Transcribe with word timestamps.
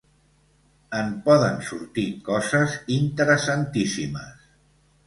En 0.99 1.11
poden 1.27 1.61
sortir 1.67 2.07
coses 2.31 2.77
interessantíssimes! 2.99 4.47